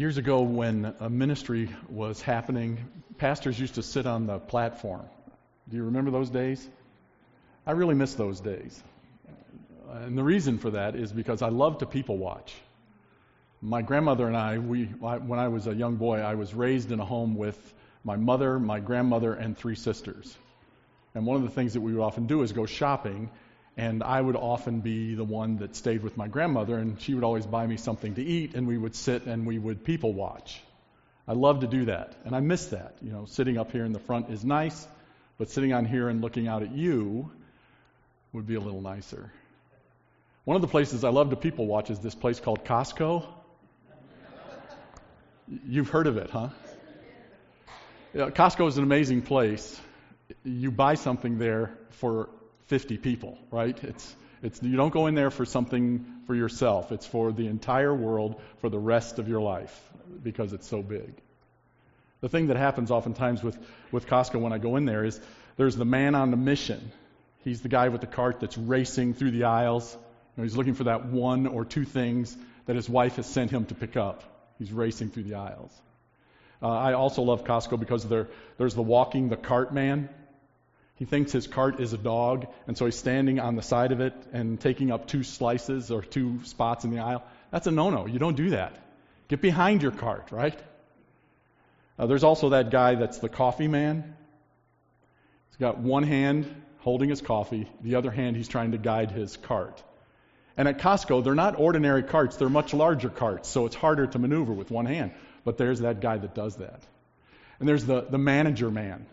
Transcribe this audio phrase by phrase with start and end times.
[0.00, 2.78] Years ago, when a ministry was happening,
[3.18, 5.04] pastors used to sit on the platform.
[5.68, 6.66] Do you remember those days?
[7.66, 8.82] I really miss those days.
[9.90, 12.54] And the reason for that is because I love to people watch.
[13.60, 16.98] My grandmother and I, we, when I was a young boy, I was raised in
[16.98, 20.34] a home with my mother, my grandmother, and three sisters.
[21.14, 23.28] And one of the things that we would often do is go shopping,
[23.80, 27.24] and I would often be the one that stayed with my grandmother, and she would
[27.24, 30.60] always buy me something to eat, and we would sit and we would people watch.
[31.26, 32.96] I love to do that, and I miss that.
[33.00, 34.86] You know, sitting up here in the front is nice,
[35.38, 37.30] but sitting on here and looking out at you
[38.34, 39.32] would be a little nicer.
[40.44, 43.24] One of the places I love to people watch is this place called Costco.
[45.66, 46.50] You've heard of it, huh?
[48.14, 49.80] Costco is an amazing place.
[50.44, 52.28] You buy something there for
[52.70, 53.76] 50 people, right?
[53.82, 56.92] It's, it's, you don't go in there for something for yourself.
[56.92, 59.76] It's for the entire world for the rest of your life
[60.22, 61.12] because it's so big.
[62.20, 63.58] The thing that happens oftentimes with,
[63.90, 65.20] with Costco when I go in there is
[65.56, 66.92] there's the man on the mission.
[67.42, 69.92] He's the guy with the cart that's racing through the aisles.
[69.92, 73.50] You know, he's looking for that one or two things that his wife has sent
[73.50, 74.22] him to pick up.
[74.60, 75.72] He's racing through the aisles.
[76.62, 78.28] Uh, I also love Costco because there,
[78.58, 80.08] there's the walking the cart man.
[81.00, 84.02] He thinks his cart is a dog, and so he's standing on the side of
[84.02, 87.24] it and taking up two slices or two spots in the aisle.
[87.50, 88.04] That's a no no.
[88.04, 88.76] You don't do that.
[89.28, 90.60] Get behind your cart, right?
[91.98, 94.14] Uh, there's also that guy that's the coffee man.
[95.48, 99.38] He's got one hand holding his coffee, the other hand he's trying to guide his
[99.38, 99.82] cart.
[100.54, 104.18] And at Costco, they're not ordinary carts, they're much larger carts, so it's harder to
[104.18, 105.12] maneuver with one hand.
[105.46, 106.82] But there's that guy that does that.
[107.58, 109.06] And there's the, the manager man.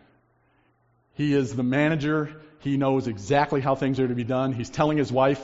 [1.18, 2.30] He is the manager.
[2.60, 4.54] He knows exactly how things are to be done.
[4.54, 5.44] He's telling his wife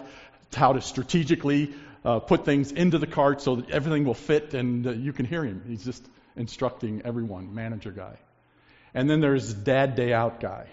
[0.56, 1.74] how to strategically
[2.06, 5.26] uh, put things into the cart so that everything will fit, and uh, you can
[5.26, 5.64] hear him.
[5.68, 8.20] He's just instructing everyone, manager guy.
[8.94, 10.68] And then there's dad day out guy.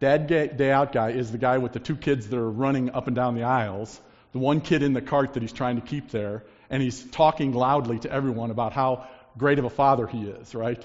[0.00, 3.08] Dad day out guy is the guy with the two kids that are running up
[3.08, 4.00] and down the aisles,
[4.32, 7.52] the one kid in the cart that he's trying to keep there, and he's talking
[7.52, 9.06] loudly to everyone about how
[9.36, 10.82] great of a father he is, right?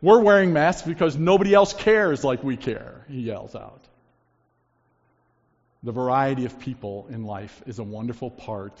[0.00, 3.82] We're wearing masks because nobody else cares like we care, he yells out.
[5.82, 8.78] The variety of people in life is a wonderful part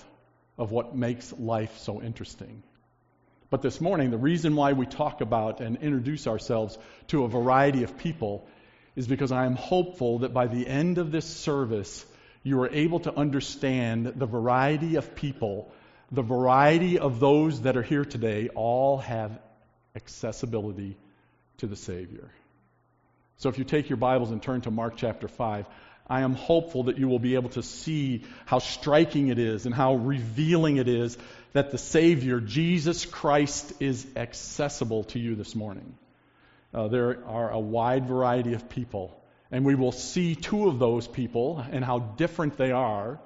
[0.56, 2.62] of what makes life so interesting.
[3.50, 7.82] But this morning, the reason why we talk about and introduce ourselves to a variety
[7.82, 8.46] of people
[8.94, 12.04] is because I am hopeful that by the end of this service,
[12.44, 15.72] you are able to understand the variety of people,
[16.12, 19.36] the variety of those that are here today, all have
[19.96, 20.96] accessibility
[21.58, 22.30] to the Savior.
[23.36, 25.66] So if you take your Bibles and turn to Mark chapter 5,
[26.08, 29.74] I am hopeful that you will be able to see how striking it is and
[29.74, 31.18] how revealing it is
[31.52, 35.94] that the Savior, Jesus Christ, is accessible to you this morning.
[36.72, 39.20] Uh, there are a wide variety of people,
[39.50, 43.20] and we will see two of those people and how different they are,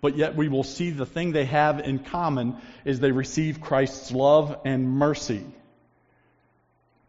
[0.00, 4.10] but yet we will see the thing they have in common is they receive Christ's
[4.10, 5.44] love and mercy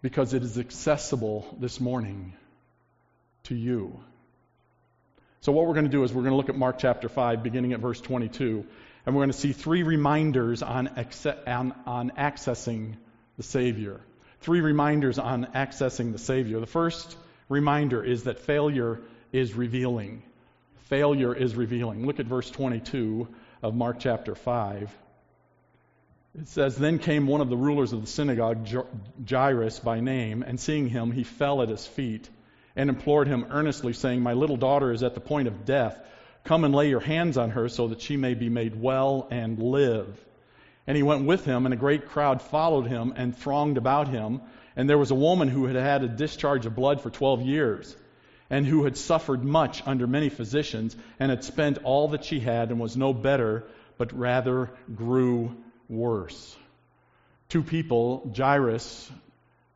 [0.05, 2.31] because it is accessible this morning
[3.41, 3.99] to you.
[5.41, 7.41] So, what we're going to do is we're going to look at Mark chapter 5,
[7.41, 8.67] beginning at verse 22,
[9.03, 10.89] and we're going to see three reminders on,
[11.47, 12.97] on, on accessing
[13.37, 13.99] the Savior.
[14.41, 16.59] Three reminders on accessing the Savior.
[16.59, 17.17] The first
[17.49, 19.01] reminder is that failure
[19.31, 20.21] is revealing.
[20.81, 22.05] Failure is revealing.
[22.05, 23.27] Look at verse 22
[23.63, 24.95] of Mark chapter 5.
[26.37, 28.67] It says, Then came one of the rulers of the synagogue,
[29.29, 32.29] Jairus by name, and seeing him, he fell at his feet
[32.75, 35.97] and implored him earnestly, saying, My little daughter is at the point of death.
[36.43, 39.57] Come and lay your hands on her so that she may be made well and
[39.59, 40.19] live.
[40.85, 44.41] And he went with him, and a great crowd followed him and thronged about him.
[44.75, 47.95] And there was a woman who had had a discharge of blood for 12 years,
[48.49, 52.71] and who had suffered much under many physicians, and had spent all that she had,
[52.71, 53.63] and was no better,
[53.97, 55.55] but rather grew
[55.89, 56.55] worse.
[57.49, 59.11] Two people, Jairus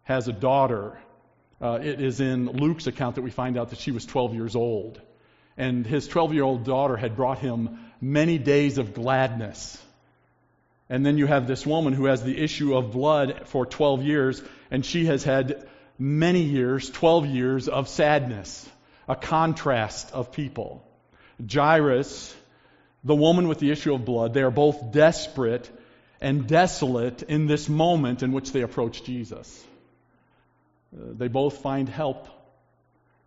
[0.03, 0.97] has a daughter.
[1.61, 4.55] Uh, it is in Luke's account that we find out that she was 12 years
[4.55, 4.99] old.
[5.57, 9.81] And his 12 year old daughter had brought him many days of gladness.
[10.89, 14.41] And then you have this woman who has the issue of blood for 12 years,
[14.71, 15.67] and she has had
[15.99, 18.67] many years, 12 years of sadness,
[19.07, 20.83] a contrast of people.
[21.51, 22.35] Jairus,
[23.03, 25.69] the woman with the issue of blood, they are both desperate
[26.21, 29.65] and desolate in this moment in which they approach Jesus.
[30.93, 32.27] Uh, they both find help.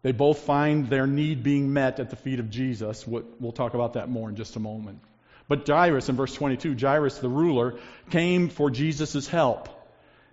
[0.03, 3.06] They both find their need being met at the feet of Jesus.
[3.06, 5.00] We'll talk about that more in just a moment.
[5.49, 7.79] But Jairus, in verse 22, Jairus the ruler,
[8.11, 9.69] came for Jesus' help.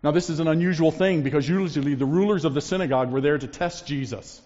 [0.02, 3.38] Now, this is an unusual thing because usually the rulers of the synagogue were there
[3.38, 4.42] to test Jesus.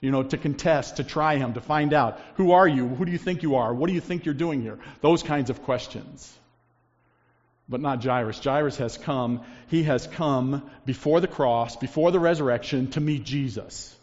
[0.00, 2.86] You know, to contest, to try him, to find out who are you?
[2.86, 3.72] Who do you think you are?
[3.72, 4.78] What do you think you're doing here?
[5.00, 6.36] Those kinds of questions.
[7.68, 8.42] But not Jairus.
[8.42, 9.42] Jairus has come.
[9.68, 13.94] He has come before the cross, before the resurrection, to meet Jesus.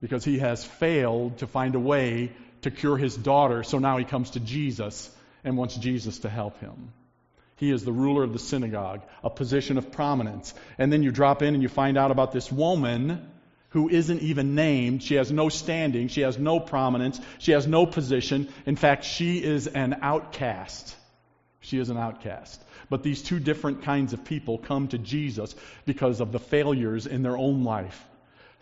[0.00, 4.04] Because he has failed to find a way to cure his daughter, so now he
[4.04, 5.10] comes to Jesus
[5.44, 6.92] and wants Jesus to help him.
[7.56, 10.52] He is the ruler of the synagogue, a position of prominence.
[10.76, 13.30] And then you drop in and you find out about this woman
[13.70, 15.02] who isn't even named.
[15.02, 16.08] She has no standing.
[16.08, 17.18] She has no prominence.
[17.38, 18.48] She has no position.
[18.66, 20.94] In fact, she is an outcast.
[21.66, 22.62] She is an outcast.
[22.88, 25.54] But these two different kinds of people come to Jesus
[25.84, 28.00] because of the failures in their own life.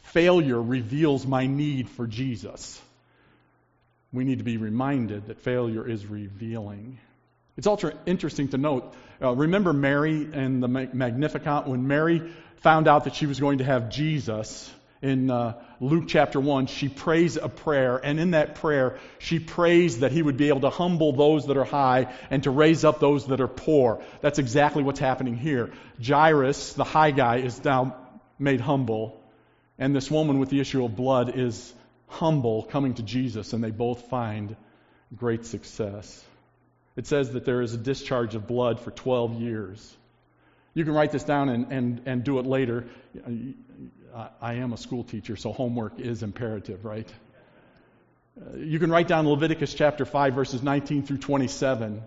[0.04, 2.80] Failure reveals my need for Jesus.
[4.10, 6.98] We need to be reminded that failure is revealing.
[7.58, 8.94] It's also interesting to note.
[9.20, 11.66] Uh, remember Mary and the Magnificat?
[11.66, 14.72] When Mary found out that she was going to have Jesus
[15.04, 20.00] in uh, Luke chapter 1, she prays a prayer, and in that prayer, she prays
[20.00, 23.00] that he would be able to humble those that are high and to raise up
[23.00, 24.02] those that are poor.
[24.22, 25.72] That's exactly what's happening here.
[26.02, 27.96] Jairus, the high guy, is now
[28.38, 29.20] made humble,
[29.78, 31.74] and this woman with the issue of blood is
[32.08, 34.56] humble coming to Jesus, and they both find
[35.14, 36.24] great success.
[36.96, 39.96] It says that there is a discharge of blood for 12 years.
[40.75, 42.87] You can write this down and, and, and do it later.
[44.41, 47.09] I am a school teacher, so homework is imperative, right?
[48.37, 52.03] Uh, you can write down Leviticus chapter 5, verses 19 through 27.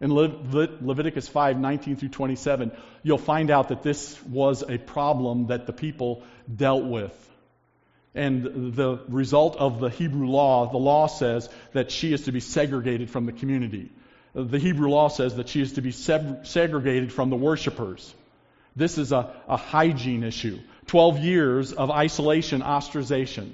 [0.00, 2.72] In Le- Leviticus 5, 19 through 27,
[3.02, 6.22] you'll find out that this was a problem that the people
[6.54, 7.14] dealt with.
[8.14, 12.40] And the result of the Hebrew law, the law says that she is to be
[12.40, 13.90] segregated from the community
[14.34, 18.14] the Hebrew law says that she is to be segregated from the worshipers.
[18.76, 20.58] This is a, a hygiene issue.
[20.86, 23.52] 12 years of isolation, ostracization.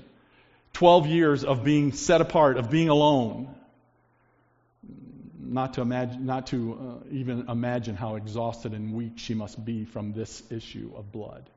[0.74, 3.54] 12 years of being set apart, of being alone.
[5.40, 9.84] Not to, imagine, not to uh, even imagine how exhausted and weak she must be
[9.84, 11.48] from this issue of blood.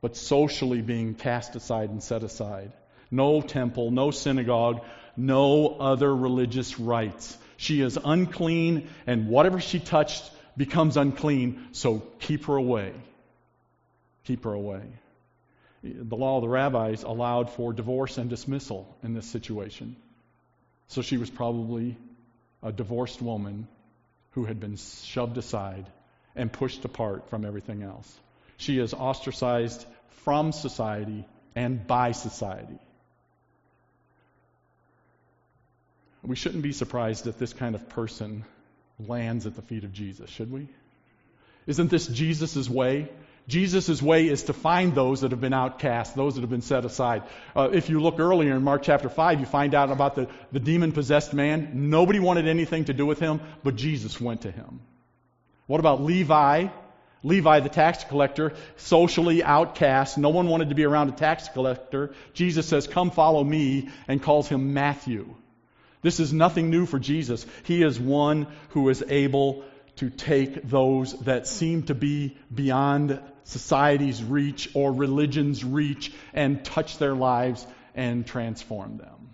[0.00, 2.72] But socially being cast aside and set aside.
[3.10, 4.84] No temple, no synagogue,
[5.16, 7.36] no other religious rites.
[7.56, 12.92] She is unclean, and whatever she touched becomes unclean, so keep her away.
[14.24, 14.82] Keep her away.
[15.82, 19.96] The law of the rabbis allowed for divorce and dismissal in this situation.
[20.88, 21.96] So she was probably
[22.62, 23.68] a divorced woman
[24.32, 25.86] who had been shoved aside
[26.34, 28.20] and pushed apart from everything else.
[28.56, 29.86] She is ostracized
[30.24, 32.78] from society and by society.
[36.26, 38.44] We shouldn't be surprised that this kind of person
[38.98, 40.68] lands at the feet of Jesus, should we?
[41.66, 43.08] Isn't this Jesus' way?
[43.48, 46.84] Jesus' way is to find those that have been outcast, those that have been set
[46.84, 47.22] aside.
[47.54, 50.58] Uh, if you look earlier in Mark chapter 5, you find out about the, the
[50.58, 51.90] demon possessed man.
[51.90, 54.80] Nobody wanted anything to do with him, but Jesus went to him.
[55.68, 56.68] What about Levi?
[57.22, 60.18] Levi, the tax collector, socially outcast.
[60.18, 62.14] No one wanted to be around a tax collector.
[62.34, 65.34] Jesus says, Come follow me, and calls him Matthew.
[66.02, 67.46] This is nothing new for Jesus.
[67.64, 69.64] He is one who is able
[69.96, 76.98] to take those that seem to be beyond society's reach or religion's reach and touch
[76.98, 79.30] their lives and transform them.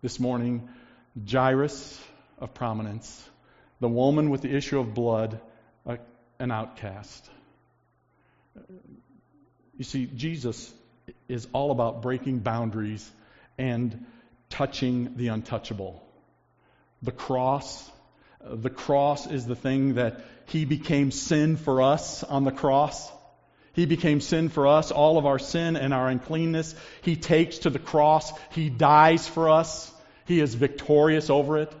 [0.00, 0.68] This morning,
[1.30, 2.02] Jairus
[2.38, 3.28] of prominence,
[3.80, 5.38] the woman with the issue of blood,
[6.38, 7.30] an outcast.
[9.78, 10.72] You see, Jesus
[11.28, 13.08] is all about breaking boundaries
[13.58, 14.04] and
[14.52, 16.06] touching the untouchable.
[17.02, 17.90] The cross,
[18.44, 23.10] the cross is the thing that He became sin for us on the cross.
[23.72, 26.74] He became sin for us, all of our sin and our uncleanness.
[27.00, 28.30] He takes to the cross.
[28.50, 29.90] He dies for us.
[30.26, 31.72] He is victorious over it.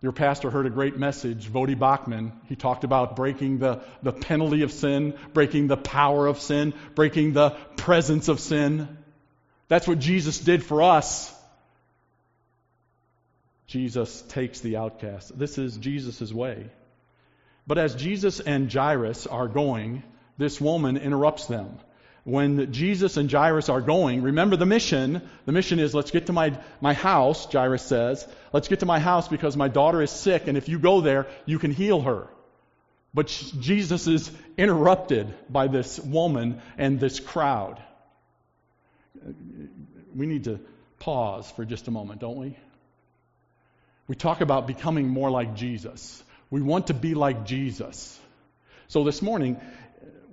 [0.00, 2.32] Your pastor heard a great message, Voddie Baucham.
[2.48, 7.32] He talked about breaking the, the penalty of sin, breaking the power of sin, breaking
[7.32, 8.96] the presence of sin.
[9.68, 11.32] That's what Jesus did for us.
[13.66, 15.36] Jesus takes the outcast.
[15.38, 16.70] This is Jesus' way.
[17.66, 20.02] But as Jesus and Jairus are going,
[20.36, 21.78] this woman interrupts them.
[22.24, 25.22] When Jesus and Jairus are going, remember the mission.
[25.44, 28.26] The mission is let's get to my, my house, Jairus says.
[28.52, 31.26] Let's get to my house because my daughter is sick, and if you go there,
[31.44, 32.28] you can heal her.
[33.12, 33.28] But
[33.60, 37.82] Jesus is interrupted by this woman and this crowd
[40.14, 40.60] we need to
[40.98, 42.56] pause for just a moment, don't we?
[44.06, 46.22] We talk about becoming more like Jesus.
[46.50, 48.18] We want to be like Jesus.
[48.88, 49.60] So this morning,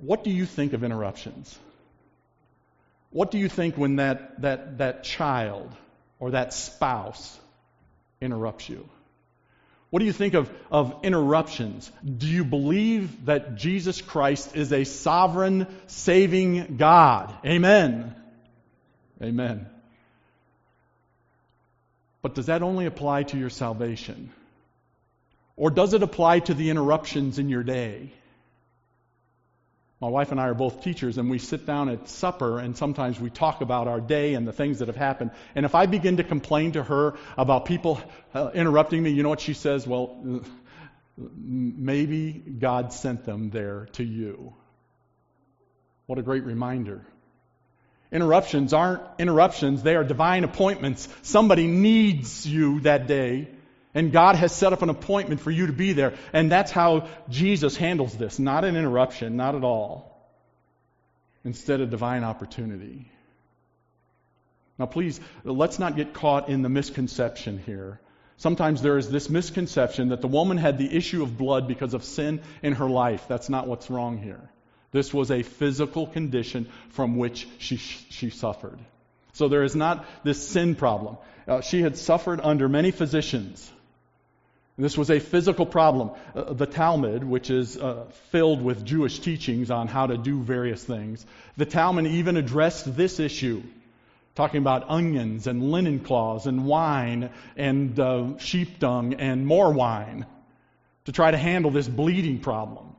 [0.01, 1.57] what do you think of interruptions?
[3.11, 5.71] What do you think when that, that, that child
[6.19, 7.39] or that spouse
[8.19, 8.87] interrupts you?
[9.89, 11.91] What do you think of, of interruptions?
[12.05, 17.33] Do you believe that Jesus Christ is a sovereign, saving God?
[17.45, 18.15] Amen.
[19.21, 19.67] Amen.
[22.21, 24.31] But does that only apply to your salvation?
[25.55, 28.11] Or does it apply to the interruptions in your day?
[29.99, 33.19] My wife and I are both teachers, and we sit down at supper, and sometimes
[33.19, 35.29] we talk about our day and the things that have happened.
[35.53, 38.01] And if I begin to complain to her about people
[38.33, 39.85] uh, interrupting me, you know what she says?
[39.85, 40.43] Well,
[41.17, 44.55] maybe God sent them there to you.
[46.07, 47.05] What a great reminder.
[48.11, 51.07] Interruptions aren't interruptions, they are divine appointments.
[51.21, 53.47] Somebody needs you that day,
[53.93, 56.13] and God has set up an appointment for you to be there.
[56.33, 58.37] And that's how Jesus handles this.
[58.37, 60.11] Not an interruption, not at all.
[61.45, 63.09] Instead, a divine opportunity.
[64.77, 68.01] Now, please, let's not get caught in the misconception here.
[68.37, 72.03] Sometimes there is this misconception that the woman had the issue of blood because of
[72.03, 73.25] sin in her life.
[73.27, 74.50] That's not what's wrong here.
[74.91, 78.79] This was a physical condition from which she, she suffered.
[79.33, 81.17] So there is not this sin problem.
[81.47, 83.71] Uh, she had suffered under many physicians.
[84.77, 86.11] This was a physical problem.
[86.35, 90.83] Uh, the Talmud, which is uh, filled with Jewish teachings on how to do various
[90.83, 93.63] things, the Talmud even addressed this issue,
[94.35, 100.25] talking about onions and linen cloths and wine and uh, sheep dung and more wine
[101.05, 102.95] to try to handle this bleeding problem.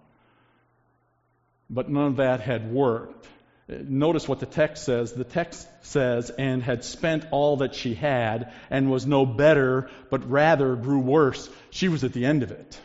[1.72, 3.26] But none of that had worked.
[3.66, 5.12] Notice what the text says.
[5.12, 10.30] The text says, and had spent all that she had, and was no better, but
[10.30, 11.48] rather grew worse.
[11.70, 12.78] She was at the end of it.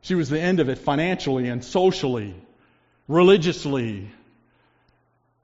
[0.00, 2.34] She was the end of it financially and socially,
[3.06, 4.10] religiously.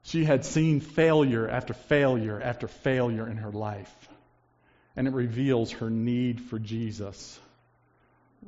[0.05, 3.95] She had seen failure after failure after failure in her life.
[4.97, 7.39] And it reveals her need for Jesus.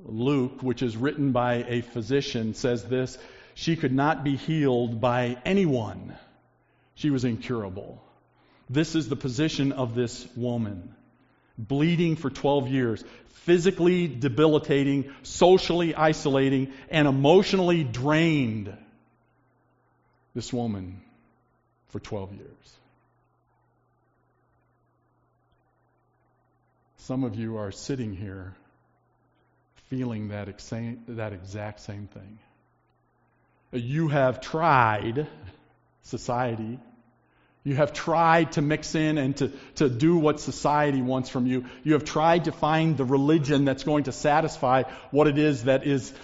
[0.05, 3.19] Luke, which is written by a physician, says this
[3.59, 6.17] she could not be healed by anyone.
[6.95, 8.01] She was incurable.
[8.71, 10.95] This is the position of this woman.
[11.59, 13.03] Bleeding for 12 years,
[13.47, 18.73] physically debilitating, socially isolating, and emotionally drained.
[20.37, 21.01] This woman
[21.89, 22.77] for 12 years.
[26.99, 28.55] Some of you are sitting here
[29.91, 30.47] feeling that,
[31.09, 32.39] that exact same thing.
[33.73, 35.27] You have tried
[36.03, 36.79] society.
[37.65, 41.67] You have tried to mix in and to, to do what society wants from you.
[41.85, 45.87] You have tried to find the religion that's going to satisfy what it is that
[45.87, 46.15] is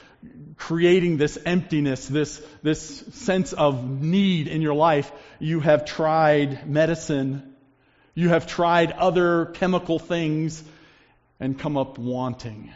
[0.56, 2.80] creating this emptiness, this, this
[3.12, 5.12] sense of need in your life.
[5.38, 7.54] You have tried medicine.
[8.14, 10.64] You have tried other chemical things
[11.40, 12.72] and come up wanting.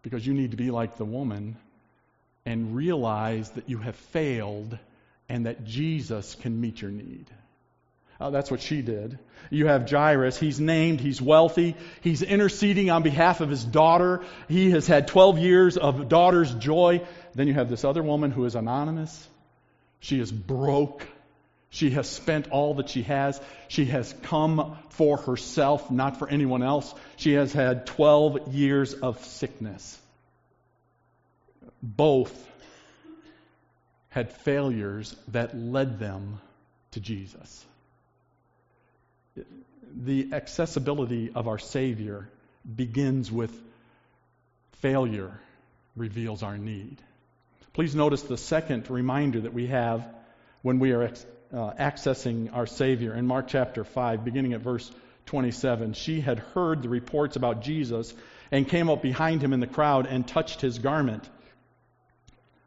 [0.00, 1.56] Because you need to be like the woman
[2.48, 4.78] and realize that you have failed
[5.28, 7.26] and that Jesus can meet your need.
[8.18, 9.18] Uh, that's what she did.
[9.50, 10.38] You have Jairus.
[10.38, 10.98] He's named.
[10.98, 11.76] He's wealthy.
[12.00, 14.24] He's interceding on behalf of his daughter.
[14.48, 17.06] He has had 12 years of daughter's joy.
[17.34, 19.28] Then you have this other woman who is anonymous.
[20.00, 21.06] She is broke.
[21.68, 23.38] She has spent all that she has.
[23.68, 26.94] She has come for herself, not for anyone else.
[27.16, 29.98] She has had 12 years of sickness
[31.82, 32.46] both
[34.10, 36.40] had failures that led them
[36.92, 37.64] to Jesus.
[39.94, 42.28] The accessibility of our Savior
[42.76, 43.52] begins with
[44.80, 45.32] failure
[45.96, 46.96] reveals our need.
[47.72, 50.06] Please notice the second reminder that we have
[50.62, 51.10] when we are uh,
[51.52, 54.90] accessing our Savior in Mark chapter 5, beginning at verse
[55.26, 55.92] 27.
[55.92, 58.12] She had heard the reports about Jesus
[58.50, 61.28] and came up behind him in the crowd and touched his garment.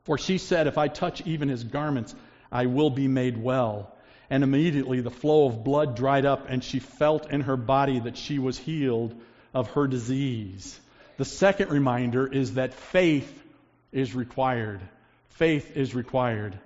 [0.03, 2.15] For she said, If I touch even his garments,
[2.51, 3.95] I will be made well.
[4.29, 8.17] And immediately the flow of blood dried up, and she felt in her body that
[8.17, 9.13] she was healed
[9.53, 10.79] of her disease.
[11.17, 13.43] The second reminder is that faith
[13.91, 14.81] is required.
[15.29, 16.57] Faith is required.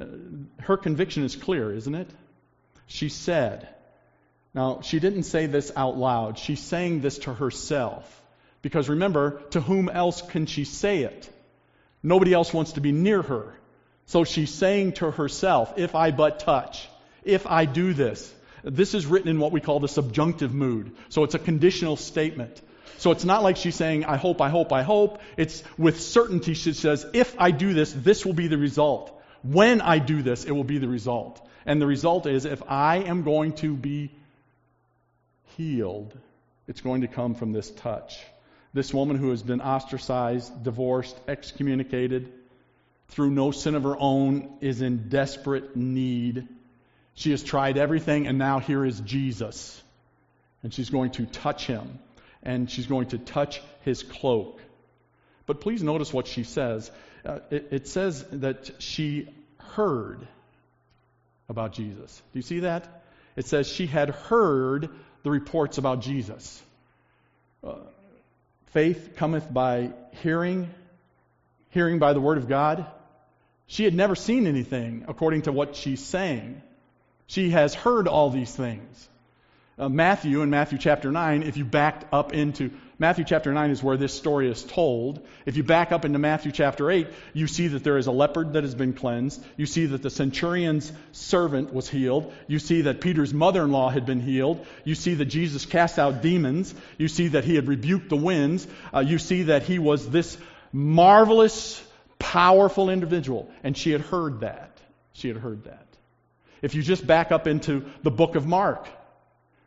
[0.00, 0.06] Uh,
[0.60, 2.08] her conviction is clear, isn't it?
[2.86, 3.68] She said,
[4.52, 6.38] now, she didn't say this out loud.
[6.38, 8.16] She's saying this to herself.
[8.62, 11.30] Because remember, to whom else can she say it?
[12.02, 13.54] Nobody else wants to be near her.
[14.06, 16.88] So she's saying to herself, if I but touch,
[17.24, 18.34] if I do this.
[18.62, 20.92] This is written in what we call the subjunctive mood.
[21.08, 22.60] So it's a conditional statement.
[22.98, 25.20] So it's not like she's saying, I hope, I hope, I hope.
[25.36, 29.18] It's with certainty she says, if I do this, this will be the result.
[29.42, 31.46] When I do this, it will be the result.
[31.64, 34.10] And the result is if I am going to be
[35.56, 36.16] healed,
[36.68, 38.18] it's going to come from this touch.
[38.72, 42.32] This woman who has been ostracized, divorced, excommunicated,
[43.08, 46.46] through no sin of her own, is in desperate need.
[47.14, 49.82] She has tried everything, and now here is Jesus.
[50.62, 51.98] And she's going to touch him,
[52.42, 54.60] and she's going to touch his cloak.
[55.46, 56.92] But please notice what she says.
[57.24, 60.26] Uh, it, it says that she heard
[61.48, 62.22] about Jesus.
[62.32, 63.02] Do you see that?
[63.34, 64.90] It says she had heard
[65.24, 66.62] the reports about Jesus.
[67.66, 67.74] Uh,
[68.72, 70.70] faith cometh by hearing,
[71.70, 72.86] hearing by the word of God.
[73.66, 76.60] She had never seen anything according to what she's saying.
[77.26, 79.08] She has heard all these things.
[79.80, 83.82] Uh, Matthew, in Matthew chapter 9, if you backed up into Matthew chapter 9 is
[83.82, 85.26] where this story is told.
[85.46, 88.52] If you back up into Matthew chapter 8, you see that there is a leopard
[88.52, 89.42] that has been cleansed.
[89.56, 92.30] You see that the centurion's servant was healed.
[92.46, 94.66] You see that Peter's mother in law had been healed.
[94.84, 96.74] You see that Jesus cast out demons.
[96.98, 98.66] You see that he had rebuked the winds.
[98.94, 100.36] Uh, you see that he was this
[100.74, 101.82] marvelous,
[102.18, 103.50] powerful individual.
[103.64, 104.76] And she had heard that.
[105.14, 105.86] She had heard that.
[106.60, 108.86] If you just back up into the book of Mark,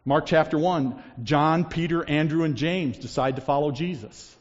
[0.06, 4.36] Mark chapter 1, John, Peter, Andrew, and James decide to follow Jesus.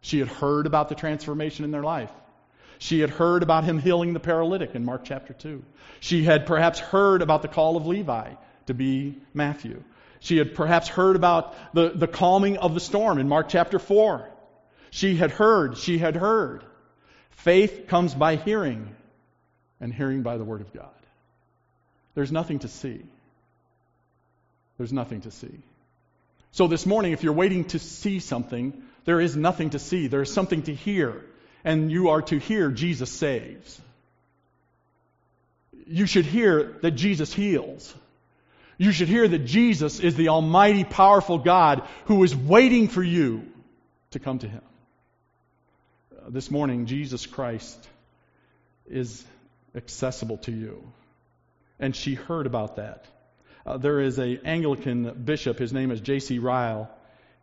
[0.00, 2.10] She had heard about the transformation in their life.
[2.78, 5.64] She had heard about him healing the paralytic in Mark chapter 2.
[6.00, 8.32] She had perhaps heard about the call of Levi
[8.66, 9.82] to be Matthew.
[10.20, 14.28] She had perhaps heard about the, the calming of the storm in Mark chapter 4.
[14.90, 16.64] She had heard, she had heard.
[17.30, 18.94] Faith comes by hearing,
[19.80, 20.88] and hearing by the Word of God.
[22.14, 23.02] There's nothing to see.
[24.78, 25.60] There's nothing to see.
[26.52, 30.06] So this morning, if you're waiting to see something, there is nothing to see.
[30.06, 31.24] There is something to hear.
[31.64, 33.80] And you are to hear Jesus saves.
[35.86, 37.94] You should hear that Jesus heals.
[38.78, 43.46] You should hear that Jesus is the almighty, powerful God who is waiting for you
[44.10, 44.62] to come to Him.
[46.12, 47.88] Uh, this morning, Jesus Christ
[48.86, 49.24] is
[49.74, 50.82] accessible to you.
[51.78, 53.04] And she heard about that.
[53.66, 55.58] Uh, there is a Anglican bishop.
[55.58, 56.38] His name is J.C.
[56.38, 56.88] Ryle.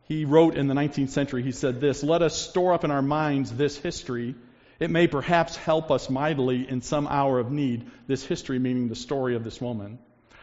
[0.07, 1.43] He wrote in the 19th century.
[1.43, 4.35] He said this: "Let us store up in our minds this history.
[4.79, 7.91] It may perhaps help us mightily in some hour of need.
[8.07, 9.99] This history, meaning the story of this woman."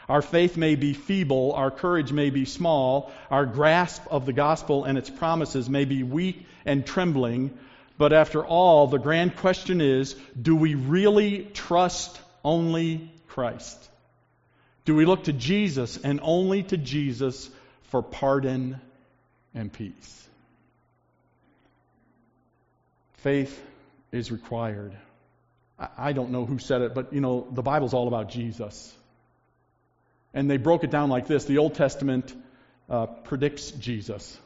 [0.07, 4.85] Our faith may be feeble, our courage may be small, our grasp of the gospel
[4.85, 7.57] and its promises may be weak and trembling,
[7.97, 13.90] but after all, the grand question is do we really trust only Christ?
[14.85, 17.51] Do we look to Jesus and only to Jesus
[17.85, 18.81] for pardon
[19.55, 20.29] and peace?
[23.19, 23.63] Faith
[24.13, 24.97] is required.
[25.97, 28.95] I don't know who said it, but you know, the Bible's all about Jesus.
[30.35, 32.35] And they broke it down like this the Old Testament
[32.89, 34.39] uh, predicts Jesus.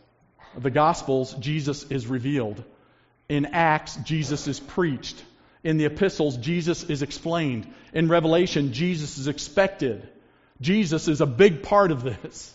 [0.57, 2.63] The Gospels, Jesus is revealed.
[3.29, 5.23] In Acts, Jesus is preached.
[5.65, 7.73] In the epistles, Jesus is explained.
[7.93, 10.09] In Revelation, Jesus is expected.
[10.65, 12.55] Jesus is a big part of this.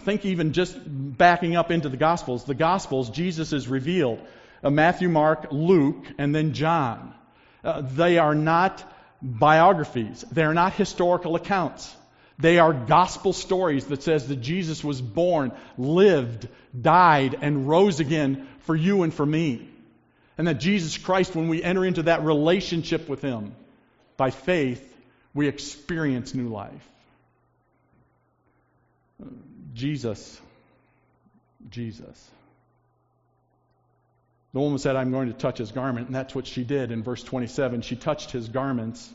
[0.00, 2.44] Think even just backing up into the Gospels.
[2.44, 4.20] The Gospels, Jesus is revealed.
[4.62, 7.14] Uh, Matthew, Mark, Luke, and then John.
[7.62, 8.84] Uh, they are not
[9.22, 10.22] biographies.
[10.32, 11.94] They are not historical accounts.
[12.38, 18.48] They are gospel stories that says that Jesus was born, lived, died, and rose again
[18.60, 19.68] for you and for me.
[20.36, 23.54] And that Jesus Christ, when we enter into that relationship with Him
[24.16, 24.93] by faith,
[25.34, 26.88] we experience new life.
[29.74, 30.40] Jesus,
[31.68, 32.30] Jesus.
[34.52, 37.02] The woman said, I'm going to touch his garment, and that's what she did in
[37.02, 37.82] verse 27.
[37.82, 39.12] She touched his garments.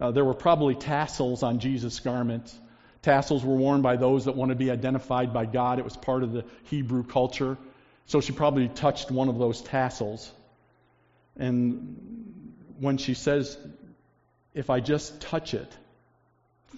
[0.00, 2.56] Uh, there were probably tassels on Jesus' garments.
[3.02, 5.80] Tassels were worn by those that want to be identified by God.
[5.80, 7.58] It was part of the Hebrew culture.
[8.06, 10.30] So she probably touched one of those tassels.
[11.36, 13.58] And when she says,
[14.56, 15.70] if I just touch it.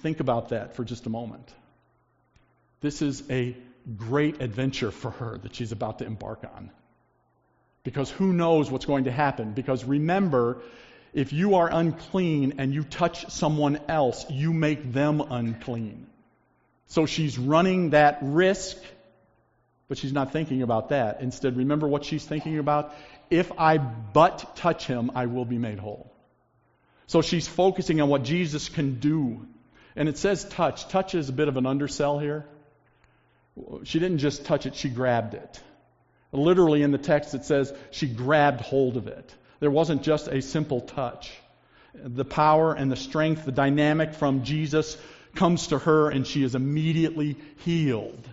[0.00, 1.54] Think about that for just a moment.
[2.80, 3.56] This is a
[3.96, 6.70] great adventure for her that she's about to embark on.
[7.84, 9.52] Because who knows what's going to happen?
[9.52, 10.58] Because remember,
[11.14, 16.08] if you are unclean and you touch someone else, you make them unclean.
[16.88, 18.76] So she's running that risk,
[19.88, 21.20] but she's not thinking about that.
[21.20, 22.92] Instead, remember what she's thinking about?
[23.30, 26.12] If I but touch him, I will be made whole.
[27.08, 29.46] So she's focusing on what Jesus can do.
[29.96, 30.88] And it says touch.
[30.88, 32.46] Touch is a bit of an undersell here.
[33.84, 35.60] She didn't just touch it, she grabbed it.
[36.30, 39.34] Literally in the text, it says she grabbed hold of it.
[39.58, 41.32] There wasn't just a simple touch.
[41.94, 44.96] The power and the strength, the dynamic from Jesus
[45.34, 48.28] comes to her, and she is immediately healed.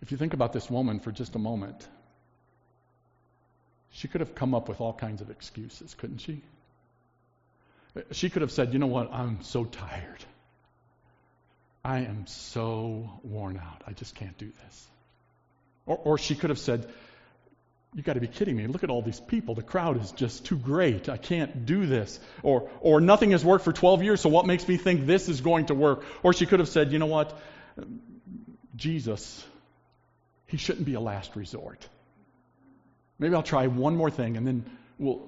[0.00, 1.86] If you think about this woman for just a moment,
[3.92, 6.42] she could have come up with all kinds of excuses, couldn't she?
[8.12, 9.12] She could have said, You know what?
[9.12, 10.24] I'm so tired.
[11.84, 13.82] I am so worn out.
[13.86, 14.86] I just can't do this.
[15.84, 16.88] Or, or she could have said,
[17.94, 18.66] You got to be kidding me.
[18.66, 19.54] Look at all these people.
[19.54, 21.08] The crowd is just too great.
[21.08, 22.18] I can't do this.
[22.42, 25.42] Or, or nothing has worked for 12 years, so what makes me think this is
[25.42, 26.02] going to work?
[26.22, 27.38] Or she could have said, You know what?
[28.74, 29.44] Jesus
[30.52, 31.88] he shouldn't be a last resort.
[33.18, 34.64] Maybe I'll try one more thing and then
[34.98, 35.22] we'll.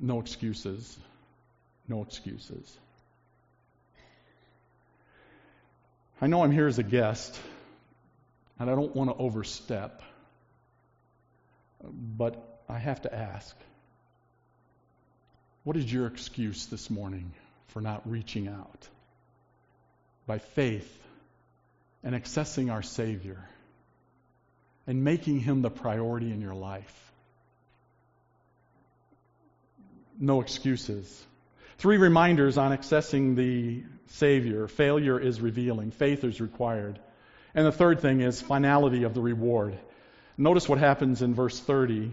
[0.00, 0.98] No excuses.
[1.86, 2.76] No excuses.
[6.20, 7.40] I know I'm here as a guest,
[8.58, 10.02] and I don't want to overstep,
[11.82, 13.56] but I have to ask
[15.64, 17.32] what is your excuse this morning
[17.68, 18.88] for not reaching out?
[20.26, 20.90] By faith
[22.02, 23.48] and accessing our Savior
[24.86, 27.12] and making Him the priority in your life.
[30.18, 31.26] No excuses.
[31.78, 34.68] Three reminders on accessing the Savior.
[34.68, 36.98] Failure is revealing, faith is required.
[37.54, 39.78] And the third thing is finality of the reward.
[40.38, 42.12] Notice what happens in verse 30.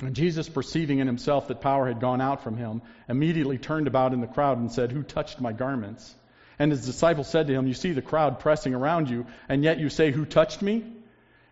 [0.00, 4.12] And Jesus, perceiving in himself that power had gone out from him, immediately turned about
[4.12, 6.14] in the crowd and said, Who touched my garments?
[6.58, 9.78] And his disciples said to him, You see the crowd pressing around you, and yet
[9.78, 10.84] you say, Who touched me?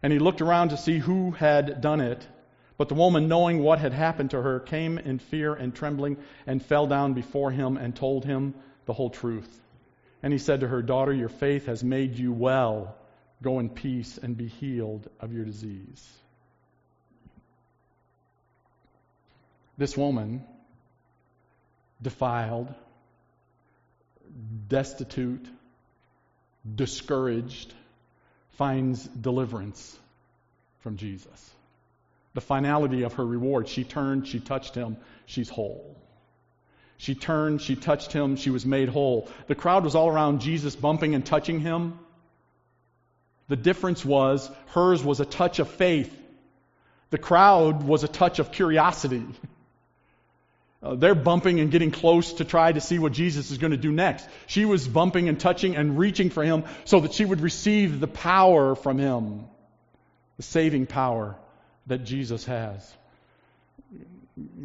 [0.02, 2.26] And he looked around to see who had done it.
[2.76, 6.60] But the woman, knowing what had happened to her, came in fear and trembling and
[6.60, 8.54] fell down before him and told him
[8.86, 9.60] the whole truth.
[10.22, 12.96] And he said to her, Daughter, your faith has made you well.
[13.42, 16.08] Go in peace and be healed of your disease.
[19.78, 20.44] This woman,
[22.00, 22.72] defiled,
[24.68, 25.46] destitute,
[26.74, 27.74] discouraged,
[28.62, 29.98] finds deliverance
[30.82, 31.50] from Jesus.
[32.34, 33.66] The finality of her reward.
[33.66, 35.96] She turned, she touched him, she's whole.
[36.96, 39.28] She turned, she touched him, she was made whole.
[39.48, 41.98] The crowd was all around Jesus, bumping and touching him.
[43.48, 46.16] The difference was hers was a touch of faith.
[47.10, 49.24] The crowd was a touch of curiosity.
[50.82, 53.76] Uh, they're bumping and getting close to try to see what Jesus is going to
[53.76, 54.28] do next.
[54.46, 58.08] She was bumping and touching and reaching for him so that she would receive the
[58.08, 59.44] power from him,
[60.38, 61.36] the saving power
[61.86, 62.92] that Jesus has.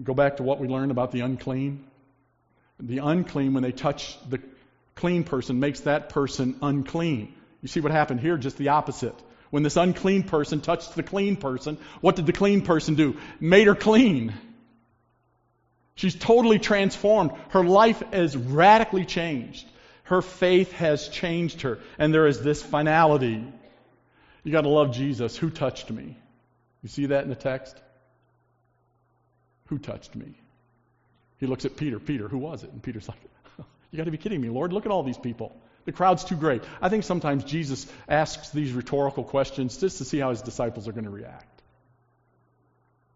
[0.04, 1.86] Go back to what we learned about the unclean.
[2.80, 4.40] The unclean, when they touch the
[4.96, 7.34] clean person, makes that person unclean.
[7.62, 8.38] You see what happened here?
[8.38, 9.16] Just the opposite.
[9.50, 13.18] When this unclean person touched the clean person, what did the clean person do?
[13.40, 14.34] Made her clean.
[15.98, 17.32] She's totally transformed.
[17.50, 19.68] Her life is radically changed.
[20.04, 21.80] Her faith has changed her.
[21.98, 23.44] And there is this finality.
[24.44, 25.36] You got to love Jesus.
[25.36, 26.16] Who touched me?
[26.84, 27.76] You see that in the text?
[29.66, 30.36] Who touched me?
[31.40, 32.00] He looks at Peter.
[32.00, 32.72] Peter, who was it?
[32.72, 33.20] And Peter's like,
[33.92, 34.74] You got to be kidding me, Lord.
[34.74, 35.60] Look at all these people.
[35.86, 36.64] The crowd's too great.
[36.80, 40.92] I think sometimes Jesus asks these rhetorical questions just to see how his disciples are
[40.92, 41.47] going to react.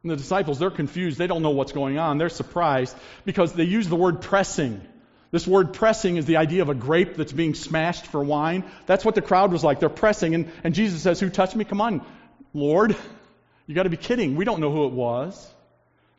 [0.04, 1.18] And the disciples, they're confused.
[1.18, 2.18] They don't know what's going on.
[2.18, 4.82] They're surprised because they use the word pressing.
[5.30, 8.64] This word pressing is the idea of a grape that's being smashed for wine.
[8.86, 9.80] That's what the crowd was like.
[9.80, 10.36] They're pressing.
[10.36, 11.66] And, and Jesus says, Who touched me?
[11.66, 12.06] Come on,
[12.54, 12.96] Lord.
[13.68, 14.36] You got to be kidding.
[14.36, 15.50] We don't know who it was.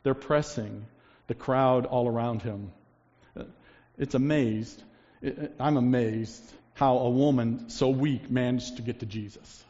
[0.01, 0.85] They're pressing
[1.27, 2.71] the crowd all around him.
[3.97, 4.81] It's amazed.
[5.59, 6.41] I'm amazed
[6.73, 9.63] how a woman so weak managed to get to Jesus.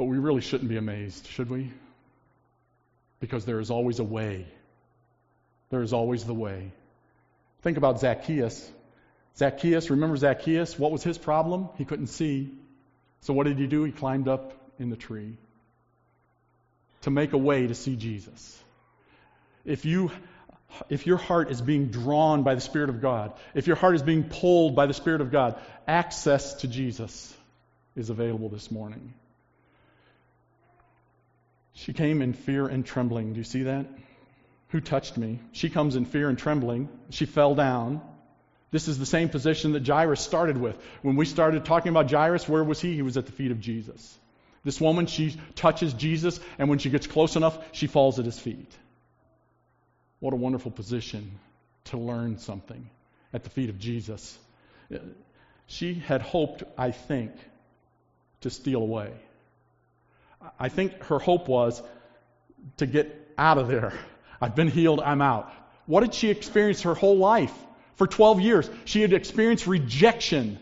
[0.00, 1.70] But we really shouldn't be amazed, should we?
[3.20, 4.46] Because there is always a way.
[5.68, 6.72] There is always the way.
[7.60, 8.66] Think about Zacchaeus.
[9.36, 10.78] Zacchaeus, remember Zacchaeus?
[10.78, 11.68] What was his problem?
[11.76, 12.50] He couldn't see.
[13.20, 13.84] So what did he do?
[13.84, 15.36] He climbed up in the tree
[17.02, 18.58] to make a way to see Jesus.
[19.66, 20.10] If you
[20.88, 24.02] if your heart is being drawn by the Spirit of God, if your heart is
[24.02, 27.36] being pulled by the Spirit of God, access to Jesus
[27.96, 29.12] is available this morning.
[31.80, 33.32] She came in fear and trembling.
[33.32, 33.86] Do you see that?
[34.68, 35.40] Who touched me?
[35.52, 36.90] She comes in fear and trembling.
[37.08, 38.02] She fell down.
[38.70, 40.76] This is the same position that Jairus started with.
[41.00, 42.94] When we started talking about Jairus, where was he?
[42.94, 44.18] He was at the feet of Jesus.
[44.62, 48.38] This woman, she touches Jesus, and when she gets close enough, she falls at his
[48.38, 48.70] feet.
[50.18, 51.38] What a wonderful position
[51.84, 52.90] to learn something
[53.32, 54.38] at the feet of Jesus.
[55.66, 57.32] She had hoped, I think,
[58.42, 59.14] to steal away.
[60.58, 61.82] I think her hope was
[62.78, 63.92] to get out of there.
[64.40, 65.52] I've been healed, I'm out.
[65.86, 67.54] What did she experience her whole life?
[67.96, 70.58] For 12 years, she had experienced rejection.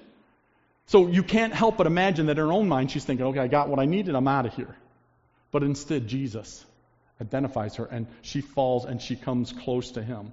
[0.87, 3.47] So you can't help but imagine that in her own mind, she's thinking, okay, I
[3.47, 4.75] got what I needed, I'm out of here.
[5.51, 6.64] But instead, Jesus
[7.21, 10.33] identifies her and she falls and she comes close to him.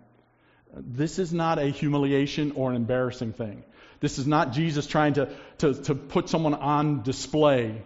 [0.73, 3.63] This is not a humiliation or an embarrassing thing.
[3.99, 5.29] This is not Jesus trying to,
[5.59, 7.81] to, to put someone on display.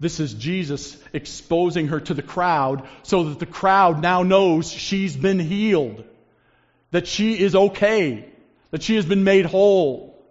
[0.00, 5.16] This is Jesus exposing her to the crowd so that the crowd now knows she's
[5.16, 6.04] been healed,
[6.92, 8.24] that she is okay,
[8.70, 10.22] that she has been made whole.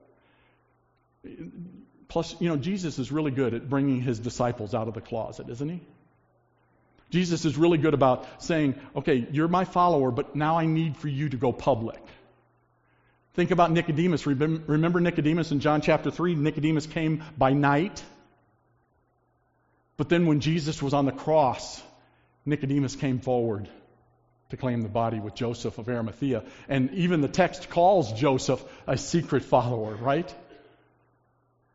[2.08, 5.50] Plus, you know, Jesus is really good at bringing his disciples out of the closet,
[5.50, 5.82] isn't he?
[7.10, 11.10] Jesus is really good about saying, okay, you're my follower, but now I need for
[11.10, 12.02] you to go public.
[13.34, 14.26] Think about Nicodemus.
[14.26, 16.36] Remember Nicodemus in John chapter 3?
[16.36, 18.04] Nicodemus came by night.
[19.98, 21.82] But then when Jesus was on the cross,
[22.46, 23.68] Nicodemus came forward
[24.50, 26.44] to claim the body with Joseph of Arimathea.
[26.70, 30.34] And even the text calls Joseph a secret follower, right?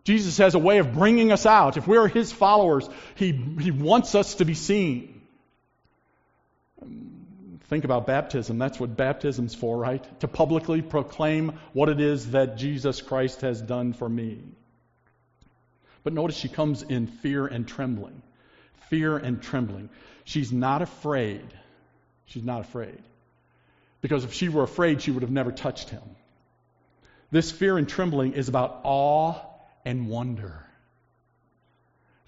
[0.05, 1.77] Jesus has a way of bringing us out.
[1.77, 5.21] If we're his followers, he, he wants us to be seen.
[7.65, 8.59] Think about baptism.
[8.59, 10.21] That's what baptism's for, right?
[10.21, 14.41] To publicly proclaim what it is that Jesus Christ has done for me.
[16.05, 18.23] But notice she comes in fear and trembling.
[18.89, 19.89] Fear and trembling.
[20.25, 21.47] She's not afraid.
[22.27, 23.03] She's not afraid.
[24.01, 26.03] Because if she were afraid, she would have never touched him.
[27.31, 29.37] This fear and trembling is about awe
[29.85, 30.67] and wonder.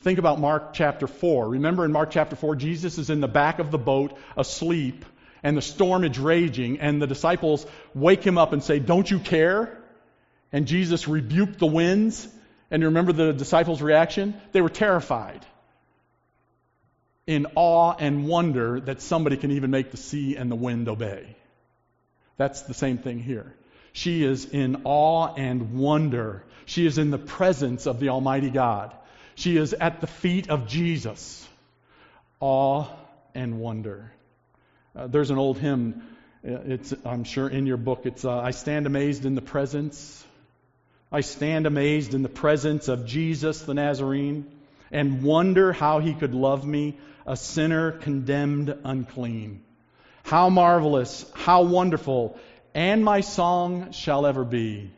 [0.00, 1.48] Think about Mark chapter 4.
[1.48, 5.04] Remember in Mark chapter 4, Jesus is in the back of the boat asleep,
[5.42, 9.18] and the storm is raging, and the disciples wake him up and say, Don't you
[9.18, 9.78] care?
[10.52, 12.28] And Jesus rebuked the winds
[12.70, 14.40] and you remember the disciples' reaction?
[14.53, 15.44] They were terrified,
[17.27, 21.37] in awe and wonder that somebody can even make the sea and the wind obey.
[22.37, 23.55] That's the same thing here.
[23.92, 26.44] She is in awe and wonder.
[26.66, 28.94] She is in the presence of the Almighty God.
[29.37, 31.48] She is at the feet of Jesus.
[32.40, 32.87] Awe
[33.35, 34.11] and wonder.
[34.96, 36.03] Uh, there's an old hymn.
[36.46, 38.03] Uh, it's, I'm sure, in your book.
[38.05, 40.23] It's uh, I stand amazed in the presence
[41.14, 44.50] I stand amazed in the presence of Jesus the Nazarene
[44.90, 49.62] and wonder how he could love me, a sinner condemned unclean.
[50.24, 52.37] How marvelous, how wonderful,
[52.74, 54.90] and my song shall ever be.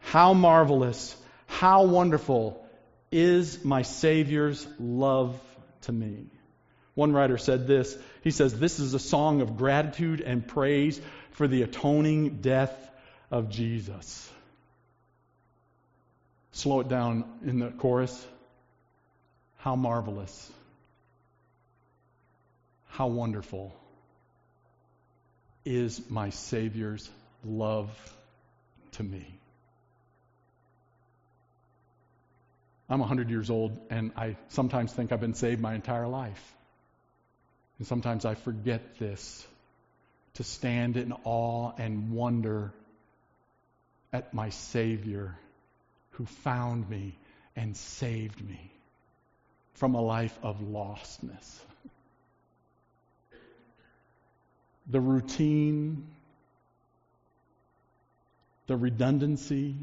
[0.00, 2.62] How marvelous, how wonderful
[3.10, 5.40] is my Savior's love
[5.82, 6.26] to me.
[6.94, 7.96] One writer said this.
[8.22, 11.00] He says, This is a song of gratitude and praise
[11.30, 12.76] for the atoning death
[13.30, 14.30] of Jesus.
[16.54, 18.26] Slow it down in the chorus.
[19.58, 20.52] How marvelous.
[22.90, 23.74] How wonderful
[25.64, 27.10] is my Savior's
[27.44, 27.90] love
[28.92, 29.26] to me.
[32.88, 36.54] I'm 100 years old, and I sometimes think I've been saved my entire life.
[37.78, 39.44] And sometimes I forget this
[40.34, 42.72] to stand in awe and wonder
[44.12, 45.36] at my Savior
[46.14, 47.16] who found me
[47.56, 48.70] and saved me
[49.74, 51.60] from a life of lostness.
[54.90, 56.06] The routine,
[58.66, 59.76] the redundancy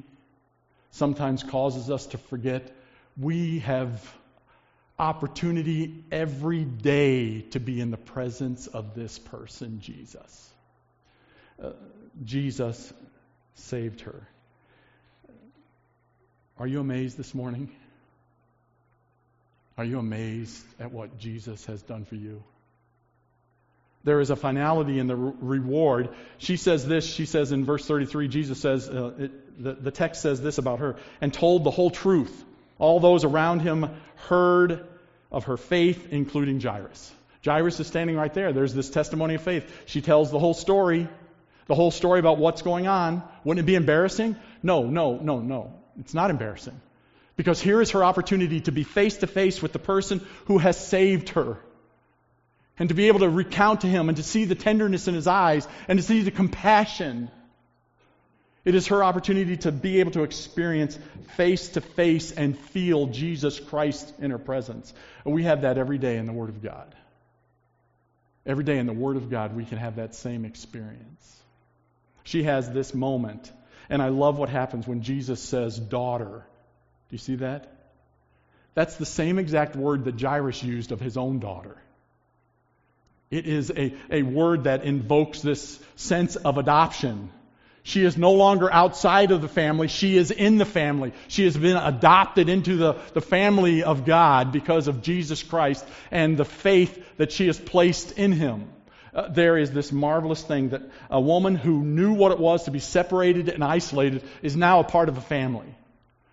[0.91, 2.71] sometimes causes us to forget
[3.17, 4.15] we have
[4.99, 10.49] opportunity every day to be in the presence of this person, Jesus.
[11.61, 11.71] Uh,
[12.23, 12.93] Jesus
[13.55, 14.27] saved her.
[16.61, 17.71] Are you amazed this morning?
[19.79, 22.43] Are you amazed at what Jesus has done for you?
[24.03, 26.09] There is a finality in the re- reward.
[26.37, 30.21] She says this, she says in verse 33, Jesus says, uh, it, the, the text
[30.21, 32.45] says this about her, and told the whole truth.
[32.77, 33.89] All those around him
[34.27, 34.85] heard
[35.31, 37.11] of her faith, including Jairus.
[37.43, 38.53] Jairus is standing right there.
[38.53, 39.67] There's this testimony of faith.
[39.87, 41.07] She tells the whole story,
[41.65, 43.23] the whole story about what's going on.
[43.43, 44.35] Wouldn't it be embarrassing?
[44.61, 45.80] No, no, no, no.
[45.99, 46.79] It's not embarrassing.
[47.35, 50.77] Because here is her opportunity to be face to face with the person who has
[50.77, 51.57] saved her.
[52.77, 55.27] And to be able to recount to him and to see the tenderness in his
[55.27, 57.29] eyes and to see the compassion.
[58.63, 60.97] It is her opportunity to be able to experience
[61.35, 64.93] face to face and feel Jesus Christ in her presence.
[65.25, 66.93] And we have that every day in the Word of God.
[68.45, 71.41] Every day in the Word of God, we can have that same experience.
[72.23, 73.51] She has this moment.
[73.91, 76.45] And I love what happens when Jesus says, daughter.
[77.09, 77.67] Do you see that?
[78.73, 81.75] That's the same exact word that Jairus used of his own daughter.
[83.29, 87.31] It is a, a word that invokes this sense of adoption.
[87.83, 89.89] She is no longer outside of the family.
[89.89, 91.11] She is in the family.
[91.27, 96.37] She has been adopted into the, the family of God because of Jesus Christ and
[96.37, 98.69] the faith that she has placed in him.
[99.13, 102.71] Uh, there is this marvelous thing that a woman who knew what it was to
[102.71, 105.75] be separated and isolated is now a part of a family.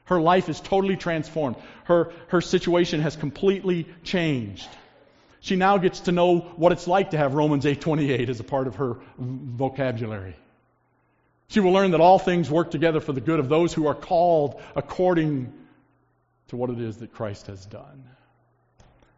[0.05, 1.57] Her life is totally transformed.
[1.85, 4.69] Her, her situation has completely changed.
[5.41, 8.67] She now gets to know what it's like to have Romans 8:28 as a part
[8.67, 10.37] of her vocabulary.
[11.49, 13.95] She will learn that all things work together for the good of those who are
[13.95, 15.53] called according
[16.49, 18.05] to what it is that Christ has done.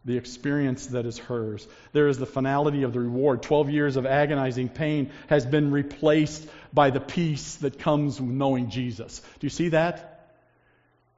[0.05, 1.69] The experience that is hers.
[1.93, 3.43] There is the finality of the reward.
[3.43, 8.71] Twelve years of agonizing pain has been replaced by the peace that comes with knowing
[8.71, 9.21] Jesus.
[9.21, 10.33] Do you see that?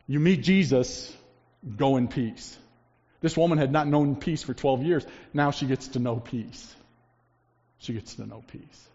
[0.06, 1.14] You meet Jesus,
[1.76, 2.58] go in peace.
[3.20, 5.06] This woman had not known peace for 12 years.
[5.32, 6.74] Now she gets to know peace.
[7.78, 8.88] She gets to know peace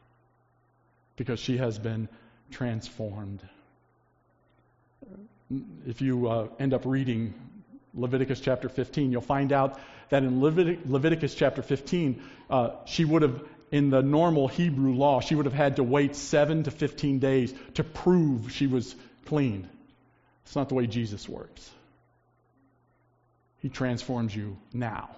[1.16, 2.10] because she has been
[2.52, 3.42] transformed.
[5.86, 7.34] If you uh, end up reading
[7.98, 9.80] Leviticus chapter 15, you'll find out
[10.10, 15.20] that in Levitic- Leviticus chapter 15, uh, she would have, in the normal Hebrew law,
[15.20, 19.68] she would have had to wait 7 to 15 days to prove she was clean.
[20.46, 21.70] It's not the way Jesus works.
[23.62, 25.10] He transforms you now.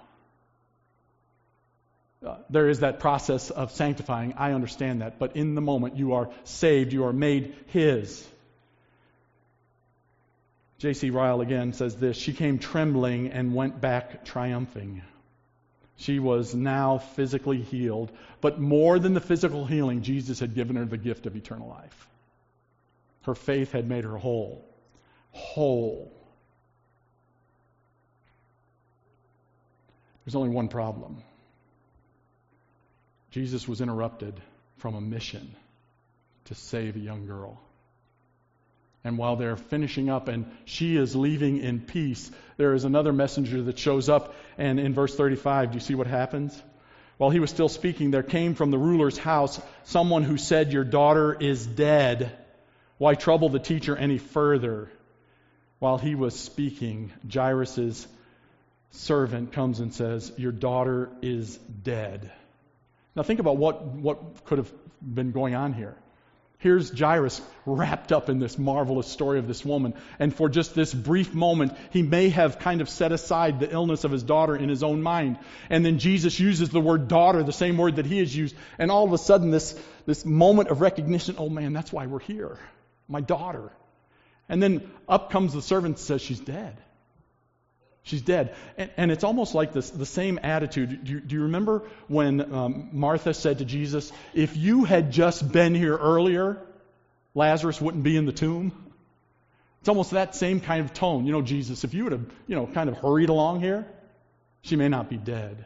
[2.26, 4.34] Uh, there is that process of sanctifying.
[4.38, 5.20] I understand that.
[5.20, 8.28] But in the moment, you are saved, you are made His.
[10.80, 11.10] J.C.
[11.10, 15.02] Ryle again says this She came trembling and went back triumphing.
[15.98, 18.12] She was now physically healed.
[18.40, 22.08] But more than the physical healing, Jesus had given her the gift of eternal life.
[23.24, 24.66] Her faith had made her whole.
[25.32, 26.12] Whole.
[30.24, 31.24] There's only one problem
[33.32, 34.40] Jesus was interrupted
[34.78, 35.56] from a mission
[36.46, 37.62] to save a young girl.
[39.10, 43.64] And while they're finishing up and she is leaving in peace, there is another messenger
[43.64, 44.36] that shows up.
[44.56, 46.62] And in verse 35, do you see what happens?
[47.18, 50.84] While he was still speaking, there came from the ruler's house someone who said, Your
[50.84, 52.32] daughter is dead.
[53.00, 54.92] Why trouble the teacher any further?
[55.80, 58.06] While he was speaking, Jairus'
[58.92, 62.32] servant comes and says, Your daughter is dead.
[63.16, 65.98] Now think about what, what could have been going on here.
[66.60, 69.94] Here's Jairus wrapped up in this marvelous story of this woman.
[70.20, 74.04] And for just this brief moment, he may have kind of set aside the illness
[74.04, 75.38] of his daughter in his own mind.
[75.70, 78.56] And then Jesus uses the word daughter, the same word that he has used.
[78.78, 82.20] And all of a sudden, this, this moment of recognition oh man, that's why we're
[82.20, 82.60] here.
[83.08, 83.72] My daughter.
[84.50, 86.76] And then up comes the servant and says, She's dead.
[88.04, 88.56] She's dead.
[88.78, 91.04] And, and it's almost like this, the same attitude.
[91.04, 95.52] Do you, do you remember when um, Martha said to Jesus, If you had just
[95.52, 96.58] been here earlier,
[97.36, 98.72] Lazarus wouldn't be in the tomb?
[99.82, 101.26] It's almost that same kind of tone.
[101.26, 103.86] You know, Jesus, if you would have, you know, kind of hurried along here,
[104.62, 105.66] she may not be dead.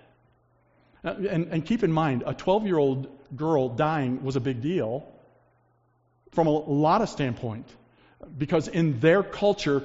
[1.03, 4.61] Uh, and, and keep in mind, a 12 year old girl dying was a big
[4.61, 5.07] deal
[6.31, 7.67] from a lot of standpoint.
[8.37, 9.83] Because in their culture,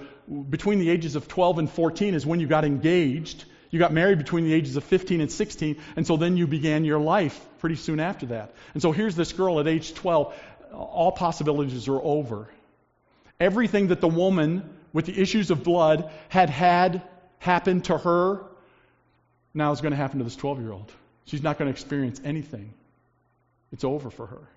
[0.50, 3.44] between the ages of 12 and 14 is when you got engaged.
[3.70, 6.84] You got married between the ages of 15 and 16, and so then you began
[6.84, 8.52] your life pretty soon after that.
[8.74, 10.34] And so here's this girl at age 12.
[10.72, 12.48] All possibilities are over.
[13.40, 17.02] Everything that the woman with the issues of blood had had
[17.38, 18.44] happen to her
[19.54, 20.90] now is going to happen to this 12 year old.
[21.26, 22.72] She's not going to experience anything.
[23.72, 24.48] It's over for her.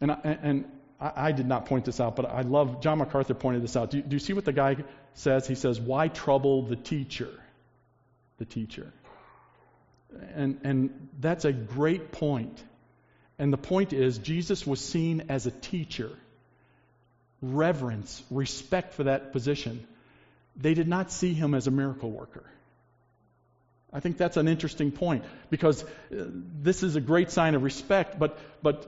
[0.00, 0.64] And, and
[1.00, 3.90] I, I, did not point this out, but I love, John MacArthur pointed this out.
[3.90, 4.76] Do, do you see what the guy
[5.14, 5.46] says?
[5.46, 7.30] He says, Why trouble the teacher?
[8.38, 8.92] The teacher.
[10.34, 12.62] And, and that's a great point.
[13.38, 16.10] And the point is, Jesus was seen as a teacher.
[17.40, 19.86] Reverence, respect for that position.
[20.56, 22.44] They did not see him as a miracle worker.
[23.92, 25.86] I think that's an interesting point because uh,
[26.62, 28.86] this is a great sign of respect, but, but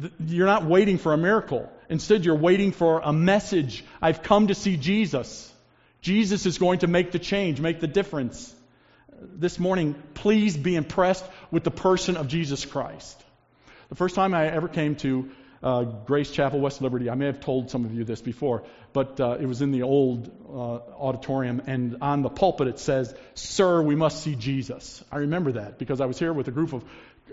[0.00, 1.70] th- you're not waiting for a miracle.
[1.88, 3.84] Instead, you're waiting for a message.
[4.02, 5.52] I've come to see Jesus.
[6.00, 8.52] Jesus is going to make the change, make the difference.
[9.20, 13.22] This morning, please be impressed with the person of Jesus Christ.
[13.88, 15.30] The first time I ever came to
[15.62, 17.08] uh, Grace Chapel, West Liberty.
[17.08, 18.64] I may have told some of you this before,
[18.94, 23.12] but uh, it was in the old uh, auditorium, and on the pulpit it says,
[23.34, 25.02] Sir, we must see Jesus.
[25.10, 26.84] I remember that because I was here with a group of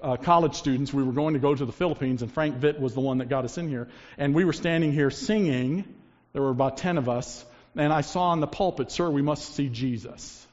[0.02, 0.92] uh, college students.
[0.92, 3.30] We were going to go to the Philippines, and Frank Vitt was the one that
[3.30, 3.88] got us in here.
[4.18, 5.86] And we were standing here singing.
[6.34, 7.46] There were about 10 of us.
[7.76, 10.48] And I saw on the pulpit, Sir, we must see Jesus.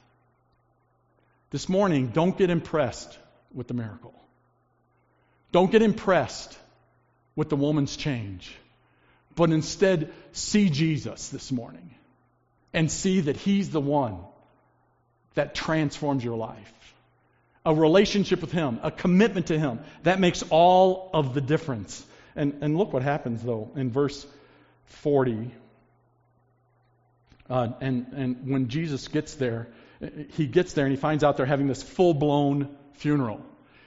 [1.51, 3.17] This morning, don't get impressed
[3.55, 4.15] with the miracle.
[5.53, 6.59] Don't get impressed
[7.35, 8.55] with the woman's change,
[9.39, 11.95] but instead see Jesus this morning
[12.73, 14.19] and see that He's the one
[15.35, 16.75] that transforms your life.
[17.65, 22.05] A relationship with Him, a commitment to Him, that makes all of the difference.
[22.35, 24.27] And, and look what happens, though, in verse
[24.87, 25.55] 40.
[27.49, 29.69] Uh, and, and when Jesus gets there,
[30.33, 33.41] he gets there and he finds out they're having this full blown funeral.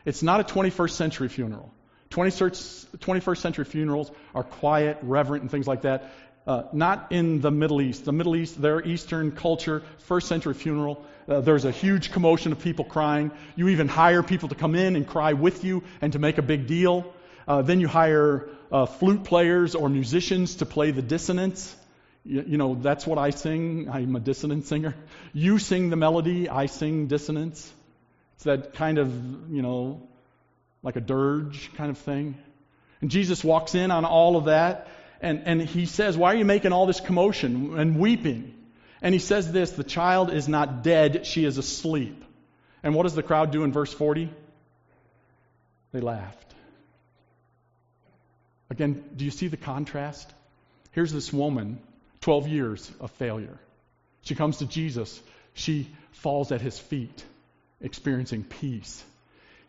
[0.06, 1.72] It's not a 21st century funeral.
[2.12, 6.14] 21st century funerals are quiet, reverent, and things like that.
[6.45, 8.03] Uh, not in the Middle East.
[8.05, 12.59] The Middle East, their Eastern culture, first century funeral, uh, there's a huge commotion of
[12.59, 13.32] people crying.
[13.55, 16.41] You even hire people to come in and cry with you and to make a
[16.41, 17.14] big deal.
[17.47, 21.76] Uh, then you hire uh, flute players or musicians to play the dissonance.
[22.26, 23.89] You, you, know, that's what I sing.
[23.89, 24.95] I'm a dissonant singer.
[25.34, 27.72] You sing the melody, I sing dissonance.
[28.36, 30.07] It's that kind of, you know,
[30.84, 32.38] like a dirge kind of thing.
[33.01, 34.88] And Jesus walks in on all of that,
[35.21, 38.55] and, and he says, Why are you making all this commotion and weeping?
[39.01, 42.23] And he says this the child is not dead, she is asleep.
[42.84, 44.29] And what does the crowd do in verse 40?
[45.91, 46.53] They laughed.
[48.69, 50.32] Again, do you see the contrast?
[50.91, 51.79] Here's this woman
[52.21, 53.59] 12 years of failure.
[54.23, 55.19] She comes to Jesus.
[55.53, 57.23] She falls at his feet,
[57.82, 59.03] experiencing peace.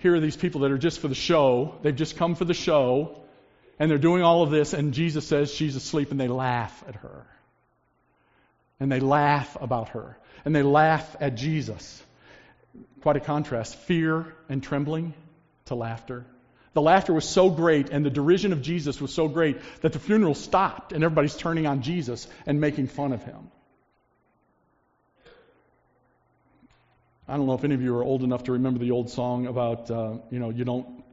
[0.02, 1.76] Here are these people that are just for the show.
[1.82, 3.20] They've just come for the show,
[3.78, 6.96] and they're doing all of this, and Jesus says she's asleep, and they laugh at
[6.96, 7.24] her.
[8.80, 10.18] And they laugh about her.
[10.44, 12.02] And they laugh at Jesus.
[13.02, 13.76] Quite a contrast.
[13.76, 15.14] Fear and trembling
[15.66, 16.26] to laughter.
[16.74, 19.98] The laughter was so great and the derision of Jesus was so great that the
[19.98, 23.50] funeral stopped and everybody's turning on Jesus and making fun of him.
[27.28, 29.46] I don't know if any of you are old enough to remember the old song
[29.46, 31.04] about, uh, you know, you don't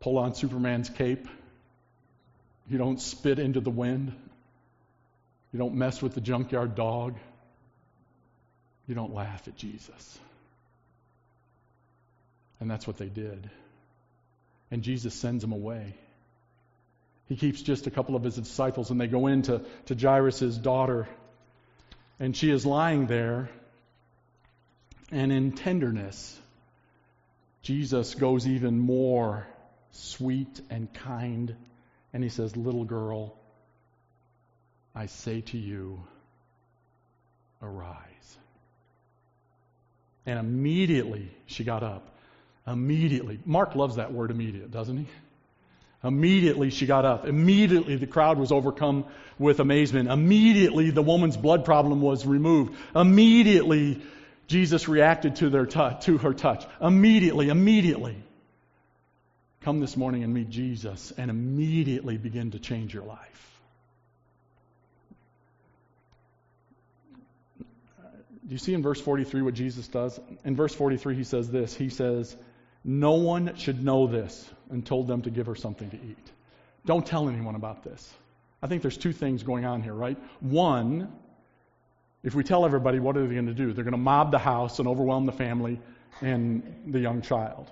[0.00, 1.26] pull on Superman's cape,
[2.68, 4.14] you don't spit into the wind,
[5.52, 7.16] you don't mess with the junkyard dog,
[8.86, 10.18] you don't laugh at Jesus.
[12.60, 13.50] And that's what they did
[14.70, 15.94] and Jesus sends them away.
[17.28, 20.56] He keeps just a couple of his disciples, and they go in to, to Jairus'
[20.56, 21.08] daughter,
[22.20, 23.48] and she is lying there,
[25.10, 26.38] and in tenderness,
[27.62, 29.46] Jesus goes even more
[29.92, 31.54] sweet and kind,
[32.12, 33.36] and he says, Little girl,
[34.94, 36.02] I say to you,
[37.62, 38.38] arise.
[40.26, 42.16] And immediately she got up
[42.66, 43.38] Immediately.
[43.44, 45.06] Mark loves that word immediate, doesn't he?
[46.02, 47.26] Immediately she got up.
[47.26, 49.04] Immediately the crowd was overcome
[49.38, 50.08] with amazement.
[50.08, 52.76] Immediately the woman's blood problem was removed.
[52.94, 54.02] Immediately
[54.46, 56.64] Jesus reacted to, their t- to her touch.
[56.80, 58.16] Immediately, immediately.
[59.62, 63.60] Come this morning and meet Jesus and immediately begin to change your life.
[68.46, 70.20] Do you see in verse 43 what Jesus does?
[70.44, 72.36] In verse 43, he says this He says,
[72.88, 76.30] no one should know this and told them to give her something to eat.
[76.86, 78.14] Don't tell anyone about this.
[78.62, 80.16] I think there's two things going on here, right?
[80.38, 81.12] One,
[82.26, 83.72] if we tell everybody, what are they going to do?
[83.72, 85.78] They're going to mob the house and overwhelm the family
[86.20, 87.70] and the young child.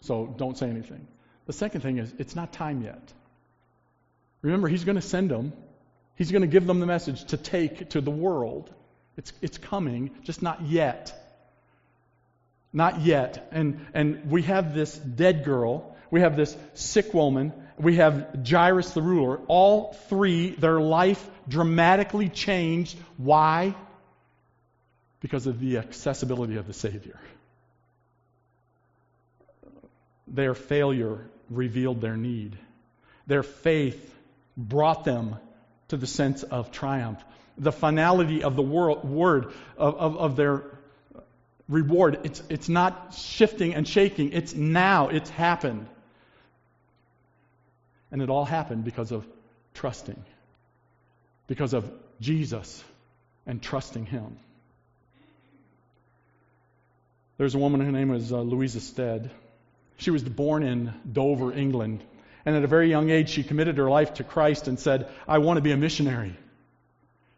[0.00, 1.06] So don't say anything.
[1.46, 3.00] The second thing is, it's not time yet.
[4.42, 5.52] Remember, he's going to send them,
[6.16, 8.74] he's going to give them the message to take to the world.
[9.16, 11.14] It's, it's coming, just not yet.
[12.72, 13.50] Not yet.
[13.52, 18.92] And, and we have this dead girl, we have this sick woman, we have Jairus
[18.92, 19.40] the ruler.
[19.48, 22.96] All three, their life dramatically changed.
[23.16, 23.74] Why?
[25.20, 27.18] Because of the accessibility of the Savior.
[30.28, 32.58] Their failure revealed their need.
[33.26, 34.14] Their faith
[34.56, 35.36] brought them
[35.88, 37.22] to the sense of triumph.
[37.56, 40.64] The finality of the word of, of, of their
[41.68, 42.20] reward.
[42.24, 44.32] It's, it's not shifting and shaking.
[44.32, 45.08] It's now.
[45.08, 45.86] It's happened.
[48.12, 49.26] And it all happened because of
[49.74, 50.22] trusting,
[51.46, 51.90] because of
[52.20, 52.82] Jesus
[53.46, 54.36] and trusting Him.
[57.38, 59.30] There's a woman, her name was uh, Louisa Stead.
[59.96, 62.02] She was born in Dover, England.
[62.44, 65.38] And at a very young age, she committed her life to Christ and said, I
[65.38, 66.36] want to be a missionary.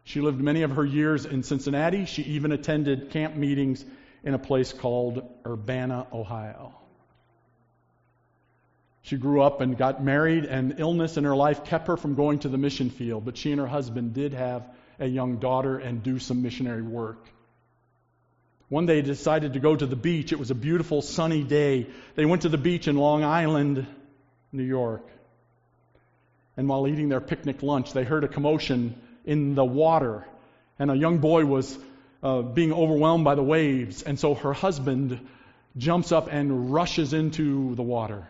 [0.03, 2.05] She lived many of her years in Cincinnati.
[2.05, 3.85] She even attended camp meetings
[4.23, 6.73] in a place called Urbana, Ohio.
[9.03, 12.39] She grew up and got married, and illness in her life kept her from going
[12.39, 13.25] to the mission field.
[13.25, 14.63] But she and her husband did have
[14.99, 17.27] a young daughter and do some missionary work.
[18.69, 20.31] One day, they decided to go to the beach.
[20.31, 21.87] It was a beautiful sunny day.
[22.15, 23.85] They went to the beach in Long Island,
[24.53, 25.05] New York.
[26.55, 28.95] And while eating their picnic lunch, they heard a commotion
[29.25, 30.25] in the water,
[30.79, 31.77] and a young boy was
[32.21, 34.01] uh, being overwhelmed by the waves.
[34.01, 35.19] And so her husband
[35.77, 38.27] jumps up and rushes into the water.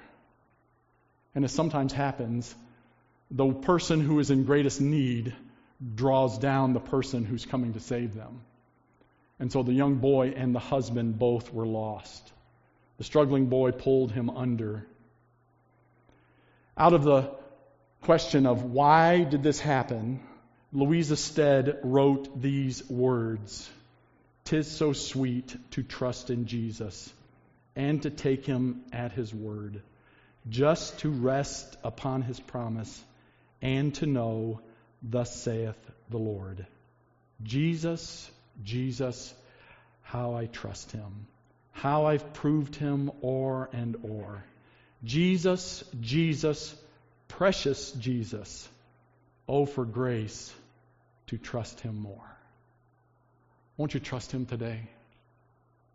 [1.36, 2.54] And as sometimes happens,
[3.32, 5.34] the person who is in greatest need
[5.96, 8.42] draws down the person who's coming to save them.
[9.40, 12.32] And so the young boy and the husband both were lost.
[12.98, 14.86] The struggling boy pulled him under.
[16.78, 17.32] Out of the
[18.02, 20.20] question of why did this happen,
[20.72, 23.70] Louisa Stead wrote these words
[24.46, 27.12] Tis so sweet to trust in Jesus
[27.76, 29.82] and to take him at his word
[30.50, 33.04] just to rest upon his promise
[33.62, 34.60] and to know,
[35.02, 35.78] Thus saith
[36.10, 36.66] the Lord.
[37.42, 38.30] Jesus,
[38.64, 39.34] Jesus,
[40.02, 41.28] how I trust him,
[41.72, 44.44] how I've proved him o'er and o'er.
[45.04, 46.76] Jesus, Jesus,
[47.28, 48.70] precious Jesus,
[49.48, 50.54] oh, for grace
[51.28, 52.38] to trust him more.
[53.76, 54.82] Won't you trust him today?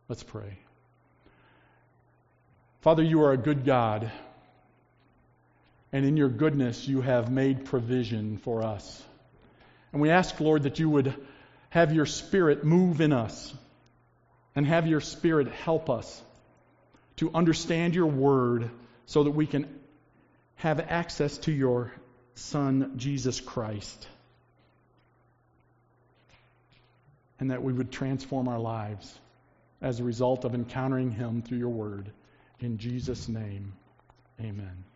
[0.08, 0.58] Let's pray.
[2.80, 4.10] Father, you are a good God
[5.92, 9.02] and in your goodness you have made provision for us.
[9.92, 11.14] And we ask, Lord, that you would
[11.70, 13.54] have your Spirit move in us
[14.54, 16.22] and have your Spirit help us
[17.16, 18.70] to understand your word
[19.06, 19.66] so that we can
[20.56, 21.92] have access to your
[22.34, 24.06] Son, Jesus Christ.
[27.40, 29.16] And that we would transform our lives
[29.80, 32.10] as a result of encountering him through your word.
[32.60, 33.72] In Jesus' name,
[34.40, 34.87] amen.